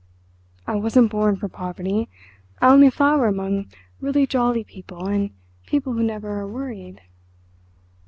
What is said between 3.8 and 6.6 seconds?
really jolly people, and people who never are